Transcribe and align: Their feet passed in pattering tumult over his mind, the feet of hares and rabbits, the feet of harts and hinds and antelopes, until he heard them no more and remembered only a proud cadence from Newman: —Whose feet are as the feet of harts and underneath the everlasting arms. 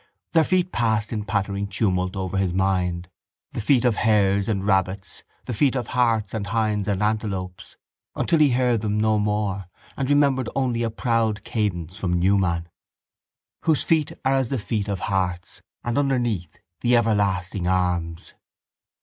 Their 0.33 0.43
feet 0.45 0.71
passed 0.71 1.13
in 1.13 1.25
pattering 1.25 1.67
tumult 1.67 2.15
over 2.15 2.35
his 2.37 2.53
mind, 2.53 3.07
the 3.51 3.61
feet 3.61 3.85
of 3.85 3.97
hares 3.97 4.47
and 4.47 4.65
rabbits, 4.65 5.23
the 5.45 5.53
feet 5.53 5.75
of 5.75 5.89
harts 5.89 6.33
and 6.33 6.47
hinds 6.47 6.87
and 6.87 7.03
antelopes, 7.03 7.77
until 8.15 8.39
he 8.39 8.49
heard 8.49 8.81
them 8.81 8.99
no 8.99 9.19
more 9.19 9.67
and 9.95 10.09
remembered 10.09 10.49
only 10.55 10.81
a 10.81 10.89
proud 10.89 11.43
cadence 11.43 11.97
from 11.97 12.13
Newman: 12.13 12.67
—Whose 13.65 13.83
feet 13.83 14.13
are 14.25 14.33
as 14.33 14.49
the 14.49 14.57
feet 14.57 14.87
of 14.87 15.01
harts 15.01 15.61
and 15.83 15.99
underneath 15.99 16.57
the 16.79 16.97
everlasting 16.97 17.67
arms. 17.67 18.33